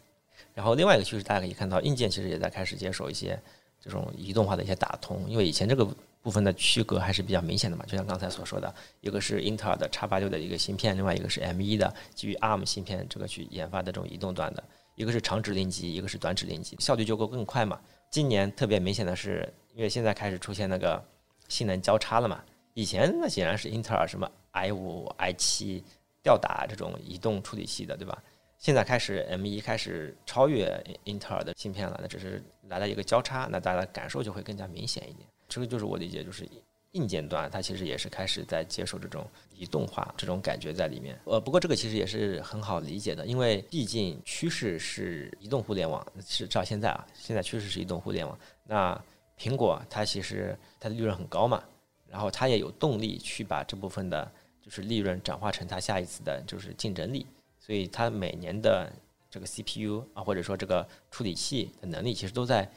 [0.54, 3.38] 然后另外一个趋势，大家可以看到，硬件其实也在开始接受一些
[3.82, 5.30] 这种移动化的一些打通。
[5.30, 5.86] 因为以前这个
[6.24, 14.64] 部分的区隔还是比较明显的嘛，就像刚才所说的，一个是英特尔的叉八六的一个芯片，另外一个是 M 一的基于 ARM 芯片这个去研发的这种移动端的，
[14.96, 17.80] 一个是长指令集，一个是短指令集，效率就够更快嘛。
[18.10, 21.04] 今年特别明显的是，因为现在开始出现那个
[21.50, 25.84] 性能交叉了嘛，以前那显然是英特尔什么 i 五 i 七。
[26.24, 28.18] 吊打这种移动处理器的，对吧？
[28.58, 35.28] 现在开始 M 一开始超越英特尔的芯片了，那只是来了一个交叉，那大家感受就会更加明显一点。
[35.54, 36.48] 这个就是我理解，就是
[36.92, 41.20] 硬件端它其实也是开始在接受这种移动化这种感觉在里面。
[41.26, 48.38] 呃，不过这个其实也是很好理解的，因为毕竟趋势是移动互联网，是照现在啊，现在趋势是移动互联网。
[48.66, 49.00] 那
[49.38, 51.63] 苹果它其实它的利润很高嘛，
[52.08, 54.32] 然后它也有动力去把这部分的。
[54.63, 57.28] 就是利润转化成它下一次的就是竞争力，
[57.60, 58.89] 所以它每年的
[59.30, 62.72] 这个 CPU 啊，或者说这个处理器的能力，其实都在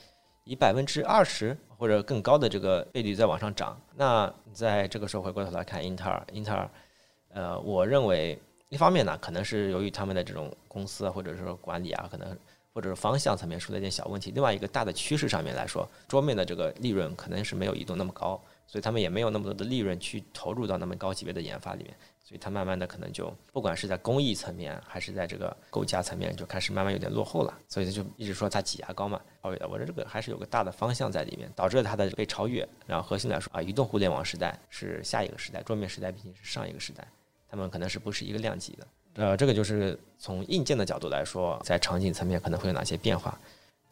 [0.46, 3.78] 以百分之二十或者更高的这个倍率在往上涨。
[3.96, 6.70] 那在这个时候回过头来看英特尔，英特尔，
[7.34, 12.38] 呃，我认为一方面呢，可能是由于他们的这种公司或者说管理啊，可能
[12.72, 14.30] 或者是方向层面出了一点小问题。
[14.30, 18.40] 另外一个大的趋势上面来说，桌面的这个利润可能是没有移动那么高。
[18.68, 21.94] 所以他们也没有那么多的利润去投入到那么高级别的研发里面，
[22.28, 27.56] 所以它慢慢的可能就不管是在工艺层面还是在这个构架层面，就开始慢慢有点落后了。
[27.68, 29.68] 所以他就一直说它挤牙膏嘛，超越的。
[29.68, 32.68] 我说这个还是有个大的方向在里面，导致了它的被超越。
[32.84, 37.06] 然后核心来说啊，移动互联网时代是下一个时代，桌面时代毕竟是上一个时代，
[37.48, 38.86] 他们可能是不是一个量级的。
[39.14, 43.38] 呃，这个就是从硬件的角度来说，在场景层面可能会有哪些变化。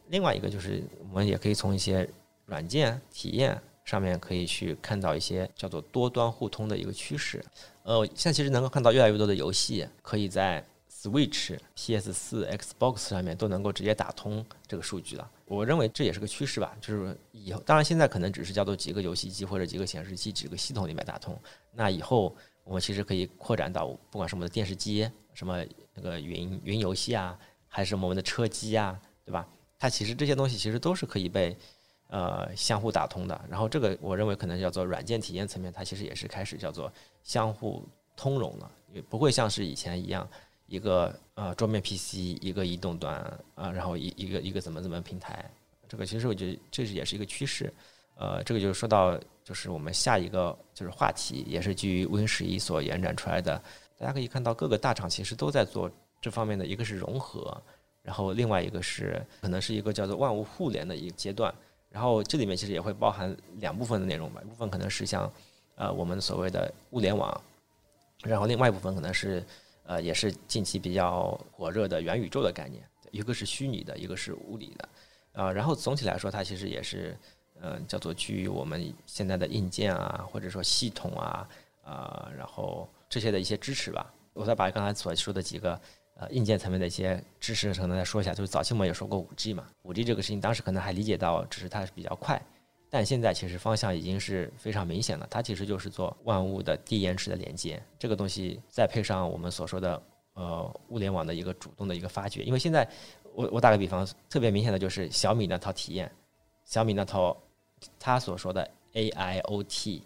[0.09, 2.05] 另外一个就是我们也可以从一些
[2.45, 3.57] 软件体验。
[3.85, 7.41] 上面可以去看到一些叫做多端互通的一个趋势。
[7.83, 15.29] 呃，现在其实能够看到越来越多的游戏可以在 Switch、PS 四、Xbox 上面都能够直接打通这个数据了。
[15.45, 21.39] 我认为这也是个趋势吧，就是以后当然现在可能只是叫做几个游戏机或者几个显示器、几个系统里面打通。
[21.71, 29.47] 那以后我们其实可以扩展到不管是我们的电视机、什么那个云云游戏啊，还是我们的车机啊，对吧？
[29.77, 31.55] 它其实这些东西其实都是可以被。
[32.15, 36.89] 呃，相互打通的，然后这个我认为可能叫做软件体验层面，它其实也是开始叫做
[37.23, 37.83] 相互
[38.15, 40.25] 通融了，也不会像是以前一样，
[40.65, 43.15] 一个呃桌面 PC，一个移动端
[43.55, 45.43] 啊，然后一一个一个怎么怎么平台，
[45.89, 47.73] 这个其实我觉得这是也是一个趋势，
[48.15, 53.61] 呃，这个就是说到就是我们下一个就是话题，也是基于 Win 十一所延展出来的，
[53.97, 57.61] 大家可以看到各个大厂其实都在做这方面的一个是融合，
[58.01, 61.53] 然后另外一个是可能是一个叫做万物互联的一个阶段。
[61.95, 65.31] 然后这里面其实也会包含两部分的内容吧，一部分可能是像，
[65.75, 67.41] 呃，我们所谓的物联网，
[68.21, 69.41] 然后另外一部分可能是，
[69.85, 74.89] 呃，也是近期比较火热的元宇宙的概念，一个是虚拟的，一个是物理的，
[75.41, 77.17] 啊，然后总体来说，它其实也是，
[77.61, 81.47] 嗯，叫做基于我们现在的硬件啊，或者说系统啊，
[81.85, 84.13] 啊，然后这些的一些支持吧。
[84.33, 85.79] 我再把刚才所说的几个。
[86.17, 92.41] 呃，硬件层面的一些知识可能再说一下，就是早期我们也说过五 G 嘛，五 G 这个事情当时可能还理解到，只是它是比较快，
[92.89, 100.01] 但现在其实方向已经是非常明显了，它其实就是做万物的低延迟的连接，这个东西再配上我们所说的
[100.35, 102.89] 呃物联网的一个主动的一个发掘，因为现在
[103.33, 106.09] 我我打个比方，特别明显的就是小米那套体验，
[106.63, 107.35] 小米那套
[107.99, 110.01] 他所说的 AIoT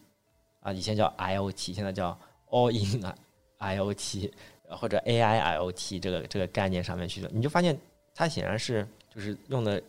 [0.62, 2.19] 啊，以前叫 IoT，现在叫
[2.50, 3.04] All in
[3.60, 4.32] IoT。
[4.69, 7.77] 或者 AI IoT 这个这个概念上面去的，你就发现
[8.13, 9.82] 它显然是就是用的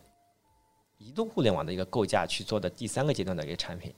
[0.97, 3.93] 移动互联网的一个构架去做的第三个阶段的一个产品，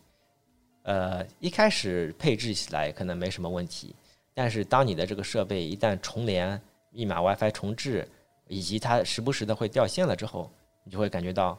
[0.84, 3.96] 呃，一开始配置起来可能没什么问题，
[4.34, 8.08] 但是当你的这个设备一旦重连、密码 WiFi 重置，
[8.48, 10.50] 以及它时不时的会掉线了之后，
[10.84, 11.58] 你就会感觉到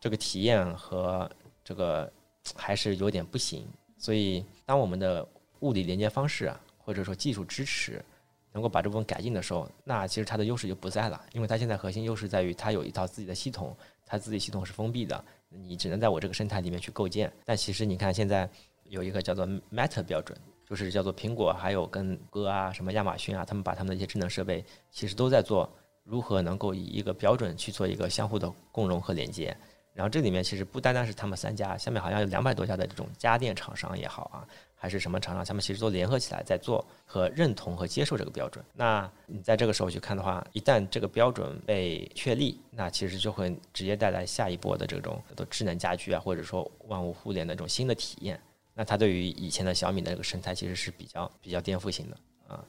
[0.00, 1.30] 这个体验和
[1.64, 2.10] 这个
[2.54, 3.66] 还是有点不行。
[3.96, 5.26] 所以，当我们的
[5.60, 8.04] 物理连接方式啊，或者说技术支持
[8.52, 15.24] 能够把这部分改进的时候，那其实它的优势就不在了，因为它现在核心优势在于它有一套自己的系统，它自己系统是封闭的。
[15.50, 18.48] 你只能在我这个生态里面去构建，但其实你看现在
[18.84, 25.70] 有一个叫做 Meta 标准，就是叫做苹果还有跟歌啊、什么亚马逊啊，他们把他们的一些智能设备，其实都在做
[26.04, 29.56] 如何能够以一个标准去做一个相互的共融和连接。
[29.94, 34.46] 然后这里面其实不单单是他们三家，下面好像有两百多家的这种家电厂商也好啊。
[34.78, 38.64] 还是什么厂商，他们其实都联合起来在做和认同和接受这个标准。
[38.72, 48.40] 那你在这个时候去看的话，一旦这个标准被确立，那其实就会直接带来下一波的这种的智能家居啊，或者说万物互联的这种新的体验。
[48.72, 52.16] 那它对于以前的小米的这个生态其实是比较比较颠覆性的
[52.54, 52.64] 啊。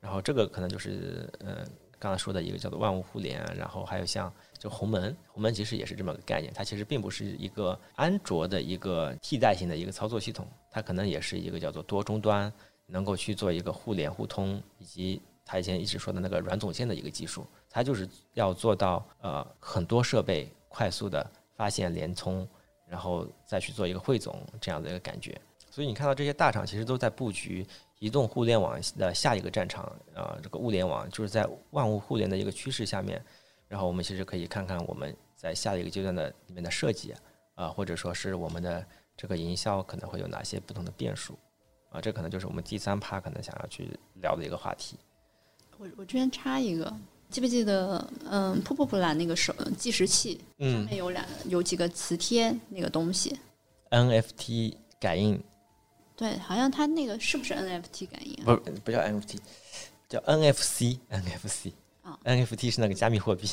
[0.00, 1.66] 然后这个可能就是呃
[1.98, 4.32] 刚才说的一个叫做万物互联，然后还有像。
[4.58, 12.52] 就鸿蒙，鸿蒙其实也是这么个概念，它其实并不是一个安卓的一个替代性的一个操作系统，它可能也是一个叫做多终端，
[12.84, 22.44] 能够去做一个互联互通，以及它以前一直说的那个软总线的一个技术，它就是要做到呃很多设备快速的发现连通，
[22.88, 25.40] 然后再去做一个汇总这样的一个感觉。
[25.70, 27.64] 所以你看到这些大厂其实都在布局
[27.98, 29.84] 移动互联网的下一个战场
[30.14, 33.22] 啊，这个物联网就是在万物互联的一个趋势下面。
[33.66, 37.14] 然后我们其实可以看看我们在下一个阶段的里面的设计
[37.54, 41.38] 啊，或者说是我们的这个营销可能会有哪些不同的变数
[41.90, 43.90] 啊，这可能就是我们第三趴可能想要去
[44.22, 44.96] 聊的一个话题。
[45.76, 46.90] 我我这边插一个，
[47.28, 53.38] 记不记得嗯，瀑布普兰那个手计时器上面有两有几个磁贴那个东西
[53.90, 55.42] ？NFT 感应。
[56.18, 58.44] 对，好像它那个是不是 NFT 感应？
[58.44, 59.38] 不不叫 NFT，
[60.08, 61.72] 叫 NFC，NFC。
[62.24, 63.46] NFT 是那个加密货币，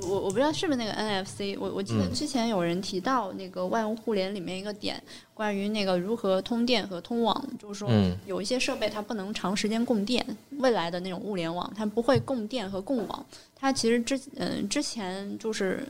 [0.00, 1.58] 我我不知道是不是那个 NFC。
[1.60, 4.98] 我我记得之前有人提到那个万物互联里面一个点，
[5.34, 7.90] 关于那个如何通电和通网，就是说
[8.24, 13.26] 有一些设备它不能长时间供电，未来的那种物联网它不会供电和供网。
[13.54, 15.86] 它其实之嗯之前就是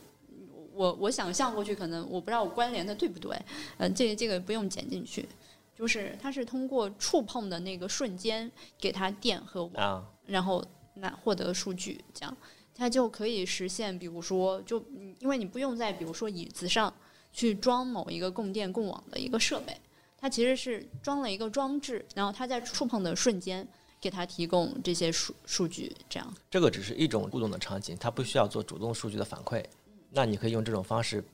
[0.75, 3.41] 我我想象过去，可能我不知道我关联的对不对，
[3.79, 5.29] 嗯这这个不用剪进去，
[5.77, 10.65] 就是它是通过触碰的那个瞬间给它电和网，然后。
[10.95, 12.37] 那获得数据，这样
[12.75, 14.79] 它就可以实现，比如说，就
[15.21, 16.93] 因为你不用在比如说椅子上
[17.33, 19.75] 去装某一个供电供网的一个设备，
[20.19, 23.67] 它其实是装了一个装置，然后它在触碰的瞬间
[23.99, 26.35] 给它提供这些数数据，这样。
[26.51, 29.65] 这个只是一种互动的场景，它不需要做主动数据的反馈。
[30.11, 31.25] 那你可以用这种方式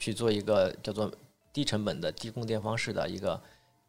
[0.00, 1.08] 去做一个叫做
[1.52, 3.40] 低成本的低供电方式的一个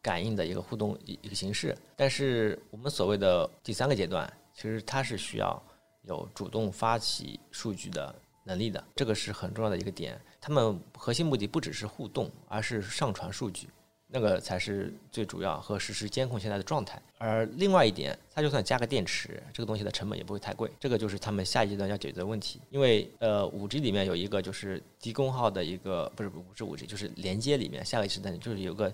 [0.08, 1.76] 感应的一个互动一一个形式。
[2.00, 4.26] 但是我们所谓的第三个阶段。
[4.60, 5.62] 其实它是需要
[6.02, 10.20] 有主动发起数据的能力的，这个是很重要的一个点。
[10.40, 13.68] 他们核心目的不只是互动，而是上传数据，
[14.08, 17.00] 那个才是最主要和实时监控现在的状态。
[17.18, 20.68] 而另外一点，它就算加个电池，这个东西的成本也不会太贵。
[20.80, 22.60] 这个就是他们下一阶段要解决的问题。
[22.70, 28.92] 因为呃，五 G 里面有一个就是低功耗的一个，不是不是五 G，就是连接里面下个阶段就是有个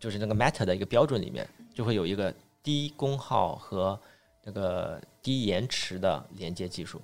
[0.00, 4.00] 就是那个 Meta 的一个标准里面就会有一个低功耗和
[4.42, 7.00] 那个低延迟的连接技术，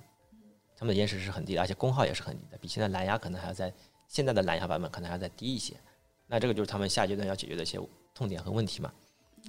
[0.75, 3.71] 它们的延迟是很低的，而且功耗也是很低的，比现在蓝牙可能还要在
[4.07, 5.75] 现在的蓝牙版本可能还要再低一些。
[6.25, 7.79] 那这个就是他们下阶段要解决的一些
[8.13, 8.91] 痛点和问题嘛。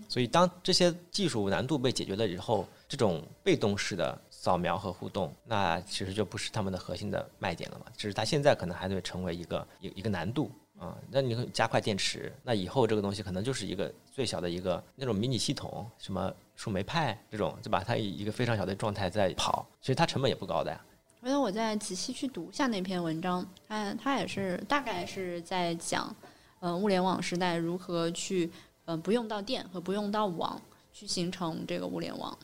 [0.09, 7.87] 所以当这些技术难度被解决了以后，这种被动式的扫描和互动，那其实就不是他们的核心的卖点了嘛。
[7.97, 10.97] 只是它现在可能还得成为一个一一个难度啊。
[11.11, 16.33] 那你加快电池，那以后这个东西可能就是一个最小的一个那种迷你系统，什么。
[16.59, 17.85] 树莓派这种，就把？
[17.85, 20.85] 它以一个非常小的状态在跑，其实它成本也不高的呀。
[21.23, 26.13] 回头我再仔细去读一下那篇文章，它它也是大概是在讲，
[26.59, 28.51] 嗯，物联网时代如何去，
[28.87, 30.61] 嗯，不用到电和不用到网
[30.93, 32.37] 去形成这个物联网。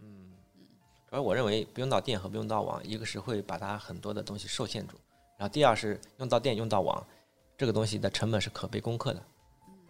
[0.00, 0.06] 嗯
[0.56, 0.62] 嗯，
[1.10, 4.94] 主要我认为不用到电和不用到网，一个是会把它很多的东西受限住，
[5.36, 7.04] 然后第二是用到电用到网，
[7.58, 9.20] 这个东西的成本是可被攻克的。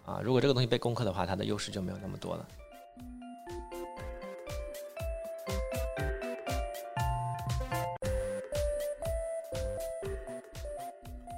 [0.06, 2.48] 啊，如果这个东西被攻克的话，它的优势就没有那么多了。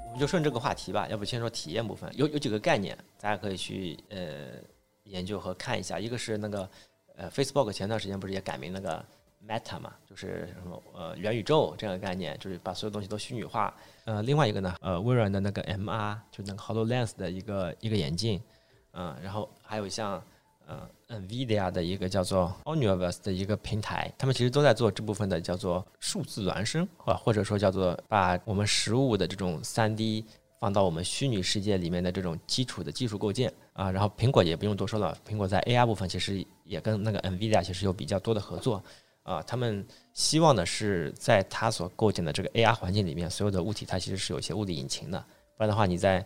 [0.07, 4.51] 我们就顺这个话题吧，要不先说体验部分，有有几个概念，大家可以去呃
[5.03, 5.99] 研究和看一下。
[5.99, 6.71] 一个是那个
[7.17, 9.05] 呃，Facebook 前段时间不是也改名那个
[9.49, 13.75] Meta 嘛，就是什么呃元宇宙这样的概念，就是把所有东西都虚拟化。
[14.05, 18.41] 呃，另外一个呢，呃，微软的那个 MR 就那个 HoloLens 的一个一个眼镜，
[18.93, 20.23] 嗯，然后还有像
[20.67, 30.25] 呃 NVIDIA 的一个叫做 Omniverse 的一个平台，他们其实都在做这部分的叫做数字孪生，或或者说叫做把我们实物的这种三 D
[30.59, 33.91] 放到我们虚拟世界里面的这种基础的技术构建啊。
[33.91, 38.83] 然后苹果也不用多说了，苹果在 AR 部分其实也跟那个 NVIDIA 其实有比较多的合作
[39.23, 39.43] 啊。
[39.43, 45.19] 他们希望的是在它所构建的这个 AR 环境里面，所有的物体它其实是有一些物理引擎的，
[45.57, 46.25] 不然的话你在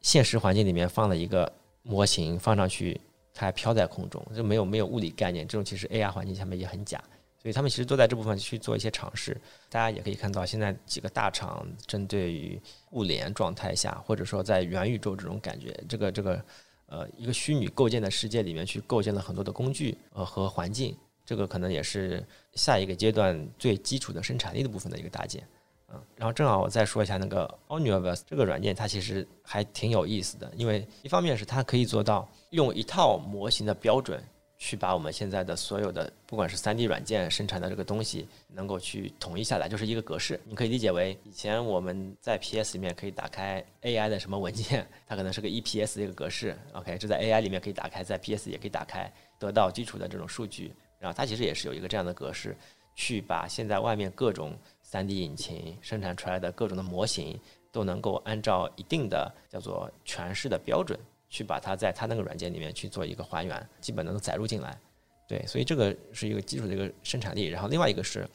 [0.00, 1.50] 现实环境里面放了一个
[1.82, 3.00] 模型放上去，
[3.32, 5.46] 它还飘在空中，就没有没有物理概念。
[5.46, 7.02] 这种其实 AR 环境下面也很假，
[7.40, 9.40] 所以他们其实都在这部分去做一些尝试。
[9.68, 12.60] 大家也可以看到，现在几个大厂针对于
[12.90, 16.44] 物联状态下，或者说在元宇宙这种感觉，这个这个
[16.86, 20.96] 呃一个虚拟构建的世界里面去构建了很多的工具呃和环境，
[21.32, 25.42] 这个可能也是下一个阶段最基础的生产力的部分的一个搭建。
[25.90, 34.22] 嗯然后正好我再说一下那个 o n i v e r s e 这个软件，它其实还挺有意思的，因为一方面是它可以做到用一套模型的标准
[34.58, 40.38] 去把我们现在的所有的不管是 3D 软件生产的这个东西能够去统一下来，就是一个格式。
[40.44, 46.54] 你可以理解为以前我们在 PS 里面可以打开 AI 的什么文件，它可能是个 EPS 的一个格式。
[46.74, 50.72] OK，这在 AI 里面可以打开，在 PS 也可以打开，得到基础的这种数据。
[51.02, 52.56] 然后它其实也是有一个这样的格式，
[52.94, 54.56] 去把现在外面各种。
[54.92, 64.78] 3D 引擎生产出来的各种的模型都能够按照一定的叫做诠释的标准，去把它在它那个软件里面去做一个还原，基本能够载入进来。
[65.26, 67.46] 对，所以这个是一个基础的一个生产力。
[67.46, 68.28] 然后另外一个是，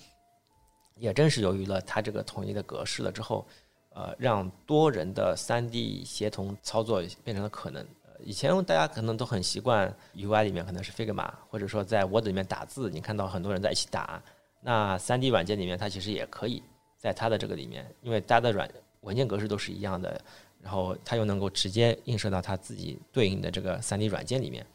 [0.95, 3.45] 也正是由于了它这个统一的格式了之后，
[3.89, 7.86] 呃，让多人的 3D 协同操作变成了可能。
[8.23, 14.21] 以前大家可能都很习惯 UI 里面可能是 Figma，或者说在 Word 里面打字，你看到很多人在一起打。
[14.62, 16.62] 那三 D 软件里面，它其实也可以
[16.97, 18.69] 在它的这个里面，因为大家的软
[19.01, 20.19] 文件格式都是一样的，
[20.62, 24.65] 然后它又能够直接映射到它自己对应的这个三 D 软件里面，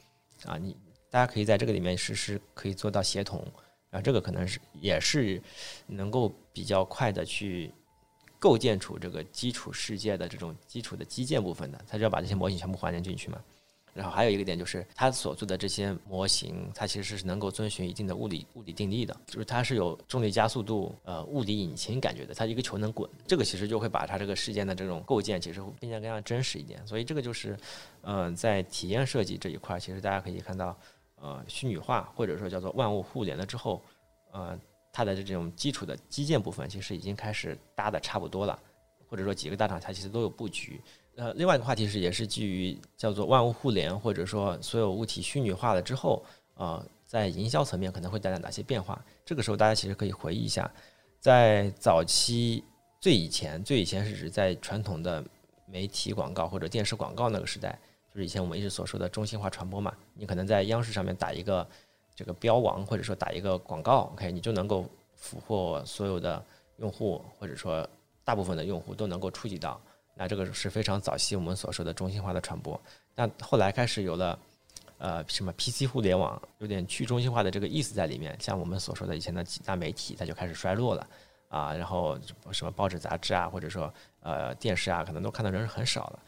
[0.47, 0.77] 啊，你
[1.11, 3.45] 大家可以在这个里面实施，可以做到协同，
[3.91, 5.43] 啊，这个可能是也是
[5.87, 7.75] 能够比较快的去
[8.43, 13.39] 构建出这个基础世界的这种基础的基建部分的，它就要把这些模型全部还原进去嘛。
[13.95, 22.35] 然后还有一个点就是，它所做的这些模型，它其实是能够遵循一定的物理物理定律的，就是它是有重力加速度、呃物理引擎感觉的。
[22.35, 26.85] 它一个球能滚，这个其实就会把它这个事件的这种构建，其实会变得更加真实一点。
[26.85, 27.57] 所以这个就是，
[28.01, 30.77] 呃，在体验设计这一块，其实大家可以看到，
[31.21, 33.81] 呃，虚拟化或者说叫做万物互联了之后，
[34.33, 34.59] 呃，
[34.93, 38.59] 它的这种基础的基建部分其实已经开始搭的差不多了，
[39.09, 40.81] 或者说几个大厂它其实都有布局。
[41.17, 46.25] 呃，另外一个话题是，也是基于叫做万物互联，或者说所有物体虚拟化了之后，
[46.55, 49.03] 呃，在营销层面可能会带来哪些变化？
[49.25, 50.71] 这个时候大家其实可以回忆一下，
[51.21, 52.65] 在早期
[52.99, 55.23] 最以前，最以前是指在传统的
[55.67, 57.79] 媒体广告或者电视广告那个时代，
[58.11, 59.95] 就是以前我们一直所说的中心化传播嘛。
[60.15, 61.69] 你可能在央视上面打一个
[62.15, 66.45] 这个标王，或者说打一个广告，OK，你就能够俘获所有的
[66.77, 67.89] 用户，或者说
[68.25, 69.81] 大部分的用户都能够触及到。
[70.15, 72.79] 那这个是非常早期我们所说的中心化的传播，
[73.15, 74.39] 那后来开始有了，
[74.99, 78.37] 呃，什么 PC 互联网，有点去中心化的这个意思在里面。
[78.39, 81.09] 像我们所说的以前的几大媒体，它就开始衰落了
[81.49, 82.19] 啊，然后
[82.51, 86.19] 什么报纸、杂志啊，或者说呃电视啊，可能都看的人是很少了。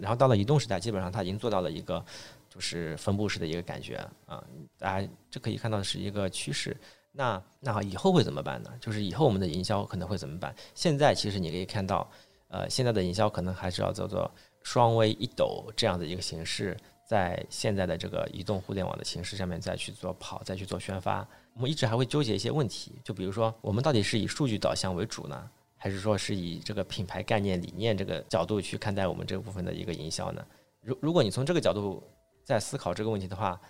[0.00, 2.04] 然后到了移动时代，基本上它已经做到了一个
[2.48, 4.42] 就是分布式的一个感觉啊，
[4.78, 6.76] 大家这可以看到的是一个趋势。
[7.12, 8.72] 那那以后会怎么办呢？
[8.80, 10.54] 就是以后我们的营销可能会怎么办？
[10.74, 12.08] 现在其实你可以看到。
[12.50, 14.30] 呃，现在的营销可能还是要叫做
[14.62, 16.74] 双微一抖这样的一个形式，
[17.06, 21.28] 在现在的这个移动互联网的形式上面再去做跑，再去做宣发。
[21.52, 30.42] 我们一直还会纠结一些问题，就比如说，我们到底是以数据导向为主呢，还是说是以这个品牌概念理念这个角度去看待我们这部分的一个营销呢？
[30.80, 32.02] 如如果你从这个角度
[32.48, 33.60] 在思考这个问题的话，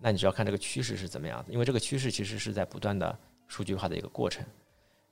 [0.00, 3.14] 那你就要看这个趋势是怎么样的，因为这个趋势其实是在不断的
[3.46, 4.42] 数据化的一个过程。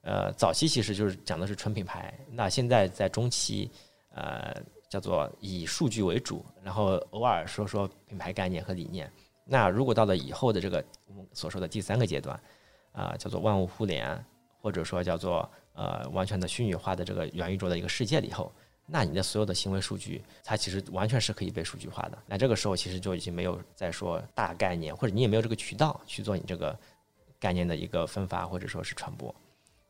[0.00, 3.70] 呃，早期其实就是讲的是纯品牌，那现在在中期，
[4.14, 4.56] 呃，
[4.88, 9.12] 叫做以数据为主，然后偶尔说说品牌概念和理念。
[9.44, 12.42] 那如果到了以后的这个我们所说的第三个阶段，
[12.92, 14.24] 啊，叫做万物互联，
[14.62, 18.50] 或者说叫做呃完全的虚拟化的这个元宇宙的一个世界里头，
[18.90, 22.18] 那你的所有的行为数据，它其实完全是可以被数据化的。
[22.26, 26.76] 那这个时候其实就已经没有再说大概念，或者你也没有这个渠道去做你这个
[27.38, 29.34] 概念的一个分发或者说是传播。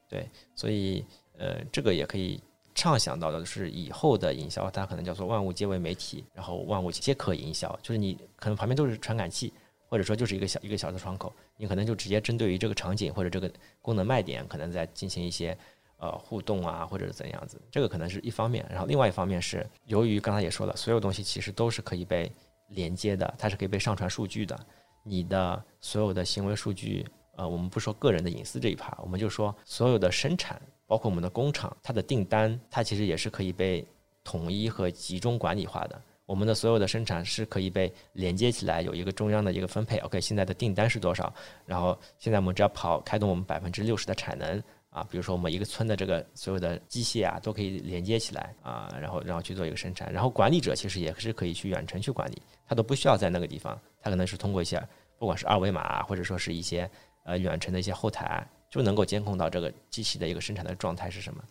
[0.08, 1.04] 对，所以
[1.38, 2.40] 呃，这个也可以
[2.74, 9.52] 畅想到的是，以后的营销它可能叫做万物皆为媒体，然后万物皆可营销，就是你可能旁边都是传感器，
[9.88, 15.56] 或者说就是一个小一个小的窗口，你可能就直接针对于这个场景或者这个功能卖点，可能在进行一些
[16.00, 18.66] 呃互动啊，或者是怎样子，这个可能是一方面。
[18.68, 22.30] 然后另外一方面是，由于刚才也说了，所有东西其实都是可以被
[22.68, 24.58] 连接的，它是可以被上传数据的。
[25.02, 33.86] 你的所有的行为数据，呃，我们不说个人的隐私这一趴，我们就说所有的生产，包括我们的工厂，它的订单，它其实也是可以被
[34.24, 36.00] 统一和集中管理化的。
[36.26, 39.98] 我们的所有的生产是可以被连接起来，有一个中央的一个分配。
[39.98, 41.32] OK，现在的订单是多少？
[41.66, 50.12] 然后现在我们只要跑开动我们百分之六十的产能啊，比如说我们一个村的这个所有的机械啊，都可以连接起来啊，然后然后去做一个生产。
[50.12, 54.82] 然后管理者其实也是可以去远程去管理，他都不需要在那个地方，他可能是通过一些
[55.16, 56.90] 不管是二维码或者说是一些
[57.24, 61.44] 呃远程的一些后台，就能够监控到这个机器的一个生产的状态是什么。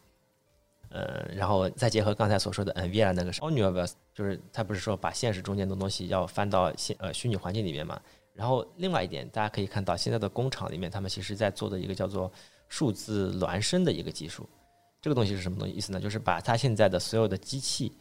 [0.89, 8.01] 呃，然后再结合刚才所说的 NVIDIA 那个 Omniverse，就是它不是说把现实中间的东西要翻到现呃虚拟环境里面嘛？
[8.33, 12.31] 然后另外一点，大家可以看到现在的工厂里面，他们其实在做的一个叫做
[12.69, 14.47] 数字孪生的一个技术。
[15.01, 15.99] 这个东西是什么东西意思呢？
[15.99, 17.91] 就是把它现在的所有的机器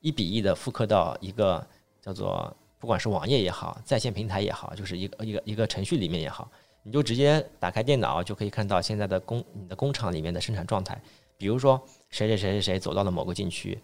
[0.00, 1.66] 一比一的复刻到一个
[2.00, 6.50] 叫做不管是网页也好，在线平台也好，就是一个一个一个程序里面也好，
[6.82, 11.00] 你就直接打开电脑就可以看到现在的工你的工厂里面的生产状态。
[11.36, 13.80] 比如说谁谁谁谁谁走到了某个禁区，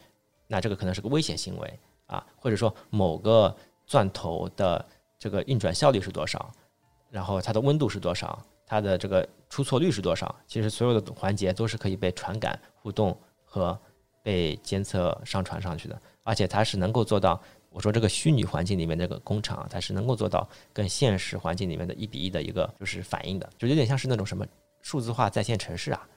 [0.49, 4.85] 那这个可能是个危险行为啊，或者说某个钻头的
[5.17, 6.51] 这个运转效率是多少，
[7.11, 13.79] 然后它的温度是多少，它的这个出错率是多少，其实所有的环节都是可以被传感、互动和
[14.23, 17.41] 被监测上传上去的，而且它是能够做到，
[17.71, 24.47] 我说这个虚拟环境里面那个工厂，它是能够做到跟现实环境里面的一比一的一个就是反应的，就有点像是那种什么
[24.81, 26.09] 数字化在线城市啊。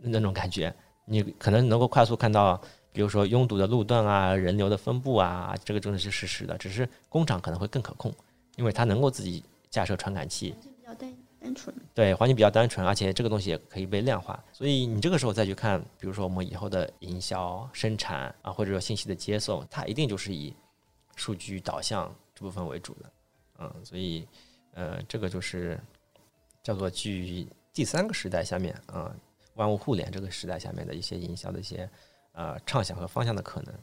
[0.00, 0.72] 那种感觉，
[1.04, 2.60] 你可能能够快速看到，
[2.92, 6.56] 比如说拥堵的路段啊，人流的分布啊，这个真的是实时的。
[6.56, 8.14] 只是工厂可能会更可控，
[8.54, 10.54] 因为它能够自己架设传感器，
[11.40, 11.74] 单纯。
[11.94, 14.42] 对，环境比较单纯，而且这个东西也可以被量化。
[14.52, 20.54] 所以你这个时候再去看，比如说我们以后的营销、生产啊，或者说信息的接送，它一定就是以
[21.16, 23.12] 数据导向这部分为主的。
[23.58, 24.26] 嗯，所以
[24.74, 25.78] 呃，这个就是
[26.62, 29.14] 叫做基于第三个时代下面啊。
[29.54, 31.90] 万物互联这个时代下面的一些营销的一些
[32.30, 33.74] 呃畅想和方向的可能，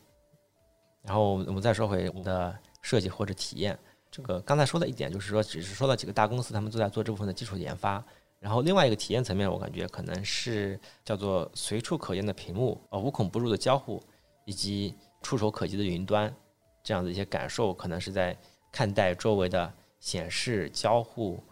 [1.01, 3.77] 然后我们再说回我们的设计或者体验。
[4.15, 8.01] 这个刚才说的一点就是说，只是说了几个大公司他们都在做这部分的基础研发。
[8.39, 14.01] 然后另外一个体验层面，我感觉可能是叫做随处可见的屏幕，呃，无孔不入的交互，
[14.45, 16.33] 以及触手可及的云端，
[16.81, 18.37] 这样的一些感受，可能是在
[18.71, 21.43] 看待周围的显示、交互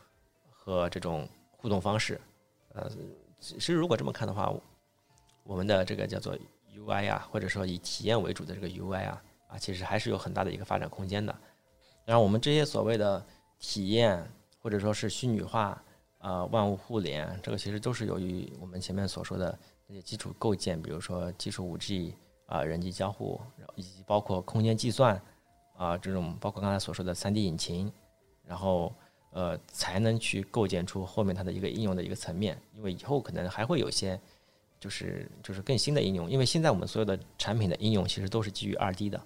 [0.49, 2.22] 和这种互动方式，
[2.74, 2.89] 呃。
[3.41, 4.53] 其实，如果这么看的话，
[5.43, 6.34] 我们的这个叫做
[6.74, 11.36] UI 啊，或者说以体验为主的这个 UI 啊，啊，其实还是有很大的一个发展空间的。
[12.06, 13.26] 然后，我们这些所谓的
[13.60, 14.24] 体验，
[14.62, 15.82] 或者说是虚拟化，
[16.20, 23.41] 呃，万物互联，这个其实都是由于我们前面所说的那些基础构建，比如说基础五 G 啊，人机交互，
[23.76, 25.22] 以及包括空间计算
[25.78, 27.91] 啊，这种包括刚才所说的 3D 引擎，
[28.45, 28.93] 然后。
[29.36, 34.22] 呃，才能去构建出后面它的一个应用的一个层面，因为以后可能还会有些，
[34.80, 36.30] 就是就是更新的应用。
[36.30, 39.20] 因为现在我们所有的产品的应用其实都是基于二 D 的。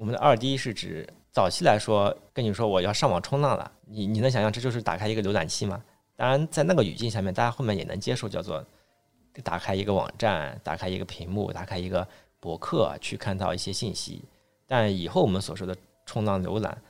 [0.00, 5.84] 我们的二 D 是指早期来说，跟你说我要上网冲浪了，你你能想象这就是打开一个浏览器吗？
[6.16, 8.64] 当然，在那个语境下面，大家后面也能接受叫做
[9.44, 12.08] 打开一个网站，打开一个屏幕，打开一个
[12.40, 14.24] 博客去看到一些信息。
[14.66, 15.76] 但以后我们所说的
[16.06, 16.80] 冲浪浏览。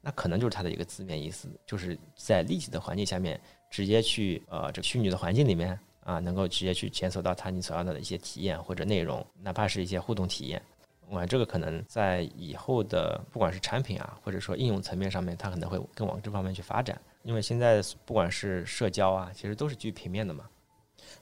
[0.00, 10.62] 那可能就是它的一个字面意思，就是在立体的环境下面，直接去呃这个虚拟的环境里面啊，能够直接去检索到它你所要的一些体验或者内容，哪怕是一些互动体验。
[11.10, 17.00] 我这个可能在以后的不管是产品啊，或者说应用层面上面，它可能会更往这方面去发展。
[17.22, 20.44] 因为现在不管是社交啊，其实都是基于平面的嘛，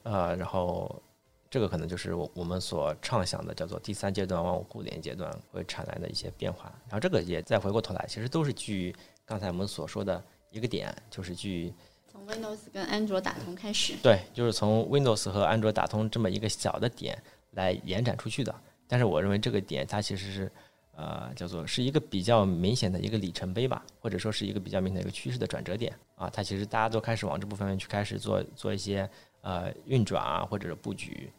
[0.03, 1.03] 呃，然后。
[1.51, 6.71] 这个可能就是我我们所畅想的，叫做第三阶段万物互联阶段会产来的一些变化。
[6.83, 11.73] 然后这个也再回过头来，其实都是基于刚才我们所说的一个点，就是基于
[12.07, 13.95] 从 Windows 跟安卓打通开始。
[14.03, 17.19] 对，就是从 Windows 和安卓打通这么一个小的点
[17.53, 18.55] 来延展出去的。
[18.89, 20.51] 但是我认为这个点它其实是
[20.97, 26.29] 呃叫做是一个比较明显的一个里程碑吧，或者说是一个比较明显的一个趋势的转折点啊。
[26.29, 29.09] 它其实大家都开始往这部分去开始做做一些
[29.43, 31.31] 呃运转啊，或者是布局。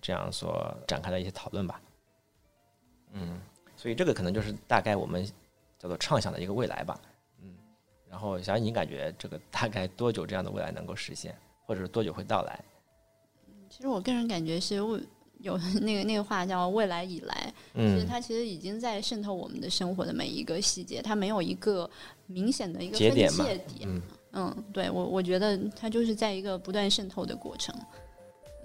[0.00, 1.80] 这样所展开的一些讨论吧，
[3.12, 3.40] 嗯，
[3.76, 5.26] 所以这个可能就是大概我们
[5.78, 7.00] 叫做畅想的一个未来吧，
[7.40, 7.56] 嗯，
[8.08, 11.34] 然后小你感觉这个大概多久这样的未来能够实现，
[11.64, 12.62] 或者是多久会到来？
[13.70, 15.00] 其实我个人感觉是未
[15.46, 21.88] 有那个那个话叫未来以来，其实它其实已经在渗透我们的生活的每一个细节，它没有一个
[22.26, 27.74] 明显的一个分界点，嗯，对我我觉得它就是在一个不断渗透的过程，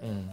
[0.02, 0.30] 嗯。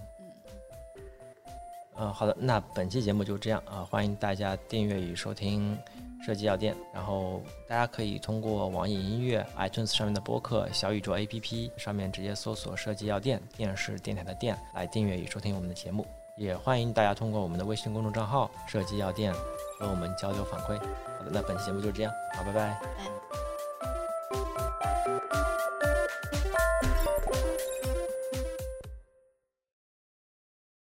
[2.00, 5.76] 嗯，好的，那本期节目就这样啊，欢迎大家订阅与收听
[6.24, 16.06] 设计药店，然后大家可以通过网易音乐、iTunes 上面的播客、小宇宙 APP 上面直接搜索“设计药店”，电视电台的店来订阅与收听我们的节目，
[16.38, 19.34] 也欢迎大家通过我们的微信公众账号“设计药店”
[19.78, 20.78] 和我们交流反馈。
[21.18, 22.52] 好的，那本期节目就是这样，好，拜。
[22.52, 23.47] 拜。